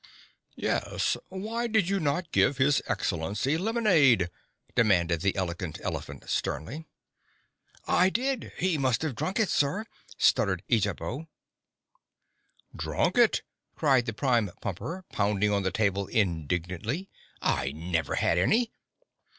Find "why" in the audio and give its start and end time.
1.29-1.67